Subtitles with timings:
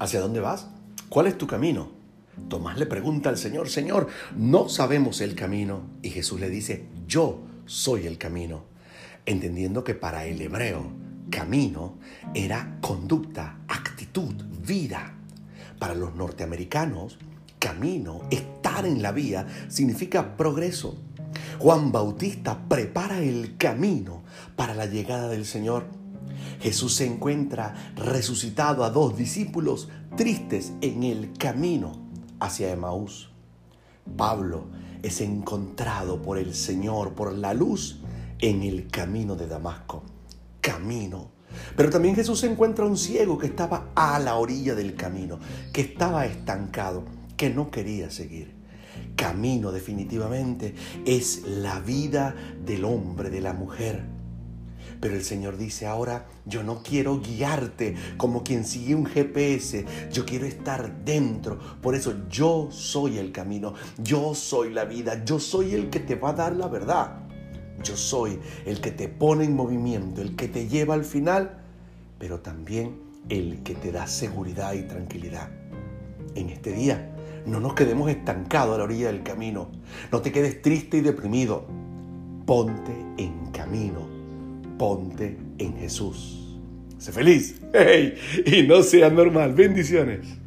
[0.00, 0.66] ¿Hacia dónde vas?
[1.10, 1.90] ¿Cuál es tu camino?
[2.48, 5.82] Tomás le pregunta al Señor, Señor, no sabemos el camino.
[6.00, 8.64] Y Jesús le dice, yo soy el camino.
[9.26, 10.90] Entendiendo que para el hebreo,
[11.28, 11.98] camino
[12.32, 14.32] era conducta, actitud,
[14.66, 15.16] vida.
[15.78, 17.18] Para los norteamericanos,
[17.58, 20.96] camino, estar en la vía, significa progreso.
[21.58, 24.22] Juan Bautista prepara el camino
[24.56, 25.99] para la llegada del Señor.
[26.60, 31.92] Jesús se encuentra resucitado a dos discípulos tristes en el camino
[32.38, 33.30] hacia Emaús.
[34.16, 34.66] Pablo
[35.02, 38.00] es encontrado por el Señor, por la luz,
[38.38, 40.02] en el camino de Damasco.
[40.60, 41.30] Camino.
[41.76, 45.38] Pero también Jesús encuentra a un ciego que estaba a la orilla del camino,
[45.72, 47.04] que estaba estancado,
[47.36, 48.54] que no quería seguir.
[49.16, 50.74] Camino definitivamente
[51.06, 54.19] es la vida del hombre, de la mujer
[55.00, 60.24] pero el Señor dice, ahora yo no quiero guiarte como quien sigue un GPS, yo
[60.24, 61.58] quiero estar dentro.
[61.80, 66.14] Por eso yo soy el camino, yo soy la vida, yo soy el que te
[66.14, 67.20] va a dar la verdad.
[67.82, 71.62] Yo soy el que te pone en movimiento, el que te lleva al final,
[72.18, 75.50] pero también el que te da seguridad y tranquilidad.
[76.34, 79.70] En este día, no nos quedemos estancados a la orilla del camino.
[80.12, 81.66] No te quedes triste y deprimido.
[82.44, 84.19] Ponte en camino
[84.80, 86.58] ponte en Jesús.
[86.96, 87.60] Sé feliz
[88.46, 89.52] y no sea normal.
[89.52, 90.39] Bendiciones.